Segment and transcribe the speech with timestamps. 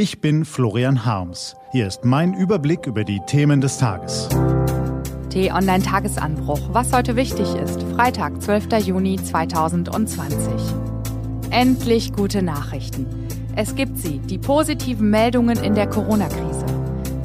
[0.00, 1.56] Ich bin Florian Harms.
[1.72, 4.28] Hier ist mein Überblick über die Themen des Tages.
[5.30, 6.60] T-Online-Tagesanbruch.
[6.70, 7.82] Was heute wichtig ist.
[7.96, 8.86] Freitag, 12.
[8.86, 10.38] Juni 2020.
[11.50, 13.06] Endlich gute Nachrichten.
[13.56, 16.66] Es gibt sie, die positiven Meldungen in der Corona-Krise.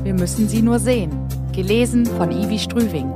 [0.01, 1.11] Wir müssen sie nur sehen.
[1.51, 3.13] Gelesen von Ivi Strüving.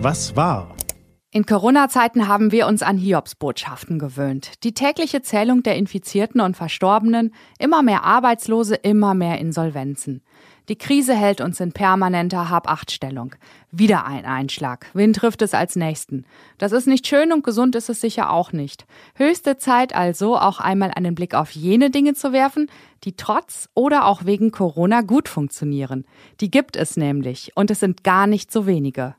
[0.00, 0.68] Was war?
[1.34, 4.62] In Corona-Zeiten haben wir uns an Hiobsbotschaften gewöhnt.
[4.64, 10.20] Die tägliche Zählung der Infizierten und Verstorbenen, immer mehr Arbeitslose, immer mehr Insolvenzen.
[10.68, 13.34] Die Krise hält uns in permanenter Hab-Acht-Stellung.
[13.70, 14.90] Wieder ein Einschlag.
[14.92, 16.26] Wen trifft es als nächsten?
[16.58, 18.84] Das ist nicht schön und gesund ist es sicher auch nicht.
[19.14, 22.70] Höchste Zeit also, auch einmal einen Blick auf jene Dinge zu werfen,
[23.04, 26.04] die trotz oder auch wegen Corona gut funktionieren.
[26.42, 29.14] Die gibt es nämlich und es sind gar nicht so wenige.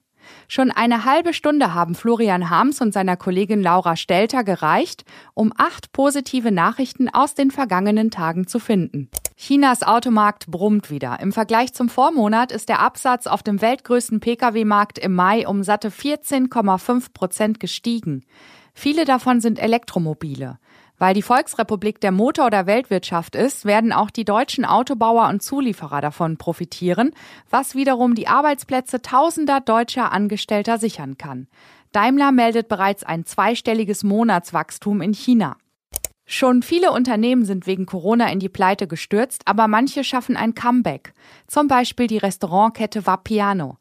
[0.47, 5.91] Schon eine halbe Stunde haben Florian Harms und seiner Kollegin Laura Stelter gereicht, um acht
[5.93, 9.09] positive Nachrichten aus den vergangenen Tagen zu finden.
[9.35, 11.19] Chinas Automarkt brummt wieder.
[11.19, 15.89] Im Vergleich zum Vormonat ist der Absatz auf dem weltgrößten Pkw-Markt im Mai um satte
[15.89, 18.23] 14,5 Prozent gestiegen.
[18.73, 20.59] Viele davon sind Elektromobile.
[21.03, 25.99] Weil die Volksrepublik der Motor der Weltwirtschaft ist, werden auch die deutschen Autobauer und Zulieferer
[25.99, 27.11] davon profitieren,
[27.49, 31.47] was wiederum die Arbeitsplätze tausender deutscher Angestellter sichern kann.
[31.91, 35.57] Daimler meldet bereits ein zweistelliges Monatswachstum in China.
[36.25, 41.13] Schon viele Unternehmen sind wegen Corona in die Pleite gestürzt, aber manche schaffen ein Comeback.
[41.47, 43.75] Zum Beispiel die Restaurantkette Vapiano.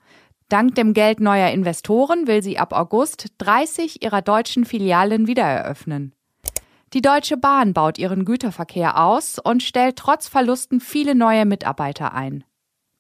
[0.49, 6.17] Dank dem Geld neuer Investoren will sie ab August 30 ihrer deutschen Filialen wieder eröffnen.
[6.95, 12.45] Die Deutsche Bahn baut ihren Güterverkehr aus und stellt trotz Verlusten viele neue Mitarbeiter ein.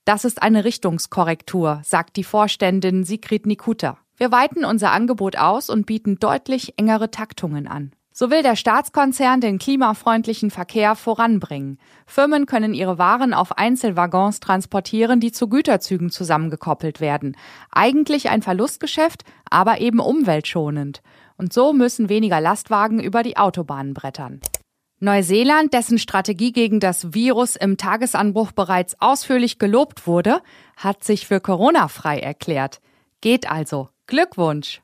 [0.06, 3.98] Das ist eine Richtungskorrektur, sagt die Vorständin Sigrid Nikuta.
[4.16, 7.92] Wir weiten unser Angebot aus und bieten deutlich engere Taktungen an.
[8.14, 11.78] So will der Staatskonzern den klimafreundlichen Verkehr voranbringen.
[12.06, 17.36] Firmen können ihre Waren auf Einzelwaggons transportieren, die zu Güterzügen zusammengekoppelt werden.
[17.70, 21.02] Eigentlich ein Verlustgeschäft, aber eben umweltschonend.
[21.36, 24.40] Und so müssen weniger Lastwagen über die Autobahnen brettern.
[25.00, 30.40] Neuseeland, dessen Strategie gegen das Virus im Tagesanbruch bereits ausführlich gelobt wurde,
[30.76, 32.80] hat sich für Corona frei erklärt.
[33.20, 33.88] Geht also.
[34.06, 34.80] Glückwunsch!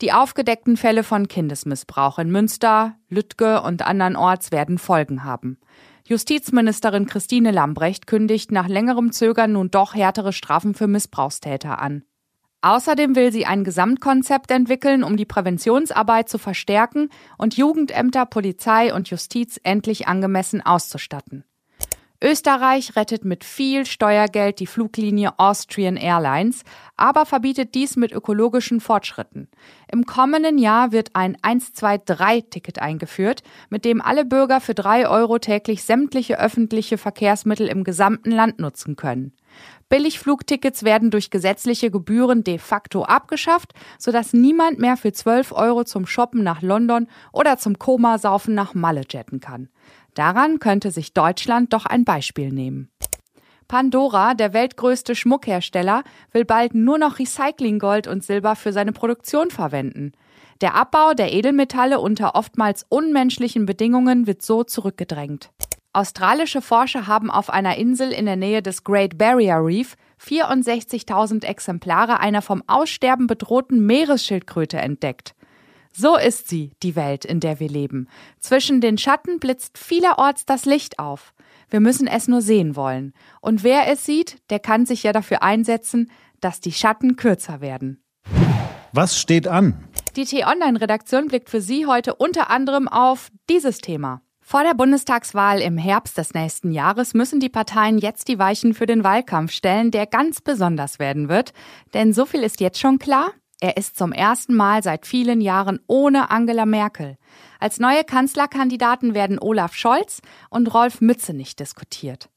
[0.00, 5.58] Die aufgedeckten Fälle von Kindesmissbrauch in Münster, Lüttge und andernorts werden Folgen haben.
[6.06, 12.04] Justizministerin Christine Lambrecht kündigt nach längerem Zögern nun doch härtere Strafen für Missbrauchstäter an.
[12.60, 19.08] Außerdem will sie ein Gesamtkonzept entwickeln, um die Präventionsarbeit zu verstärken und Jugendämter, Polizei und
[19.10, 21.44] Justiz endlich angemessen auszustatten.
[22.20, 26.64] Österreich rettet mit viel Steuergeld die Fluglinie Austrian Airlines,
[26.96, 29.48] aber verbietet dies mit ökologischen Fortschritten.
[29.92, 35.84] Im kommenden Jahr wird ein 123-Ticket eingeführt, mit dem alle Bürger für drei Euro täglich
[35.84, 39.32] sämtliche öffentliche Verkehrsmittel im gesamten Land nutzen können.
[39.88, 46.06] Billigflugtickets werden durch gesetzliche Gebühren de facto abgeschafft, sodass niemand mehr für 12 Euro zum
[46.06, 49.68] Shoppen nach London oder zum Komasaufen nach Malle jetten kann.
[50.14, 52.90] Daran könnte sich Deutschland doch ein Beispiel nehmen.
[53.68, 60.12] Pandora, der weltgrößte Schmuckhersteller, will bald nur noch Recyclinggold und Silber für seine Produktion verwenden.
[60.62, 65.50] Der Abbau der Edelmetalle unter oftmals unmenschlichen Bedingungen wird so zurückgedrängt.
[65.92, 72.20] Australische Forscher haben auf einer Insel in der Nähe des Great Barrier Reef 64.000 Exemplare
[72.20, 75.34] einer vom Aussterben bedrohten Meeresschildkröte entdeckt.
[75.92, 78.08] So ist sie, die Welt, in der wir leben.
[78.38, 81.32] Zwischen den Schatten blitzt vielerorts das Licht auf.
[81.70, 83.14] Wir müssen es nur sehen wollen.
[83.40, 86.10] Und wer es sieht, der kann sich ja dafür einsetzen,
[86.40, 88.02] dass die Schatten kürzer werden.
[88.92, 89.88] Was steht an?
[90.16, 94.22] Die T-Online-Redaktion blickt für Sie heute unter anderem auf dieses Thema.
[94.50, 98.86] Vor der Bundestagswahl im Herbst des nächsten Jahres müssen die Parteien jetzt die Weichen für
[98.86, 101.52] den Wahlkampf stellen, der ganz besonders werden wird.
[101.92, 103.32] Denn so viel ist jetzt schon klar.
[103.60, 107.18] Er ist zum ersten Mal seit vielen Jahren ohne Angela Merkel.
[107.60, 112.30] Als neue Kanzlerkandidaten werden Olaf Scholz und Rolf Mützenich diskutiert.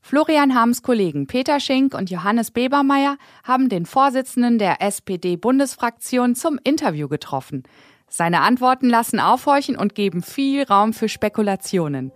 [0.00, 7.08] Florian Harms Kollegen Peter Schink und Johannes Bebermeier haben den Vorsitzenden der SPD-Bundesfraktion zum Interview
[7.08, 7.64] getroffen.
[8.08, 12.10] Seine Antworten lassen aufhorchen und geben viel Raum für Spekulationen.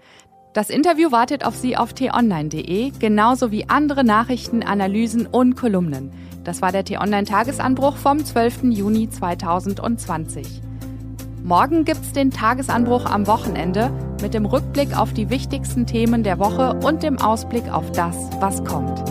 [0.54, 6.10] Das Interview wartet auf Sie auf t-online.de, genauso wie andere Nachrichten, Analysen und Kolumnen.
[6.44, 8.64] Das war der T-Online-Tagesanbruch vom 12.
[8.64, 10.60] Juni 2020.
[11.42, 13.90] Morgen gibt's den Tagesanbruch am Wochenende
[14.20, 18.64] mit dem Rückblick auf die wichtigsten Themen der Woche und dem Ausblick auf das, was
[18.64, 19.02] kommt.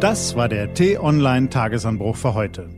[0.00, 2.77] Das war der T-Online-Tagesanbruch für heute.